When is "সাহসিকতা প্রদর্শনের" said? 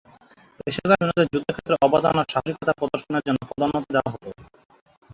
2.25-3.25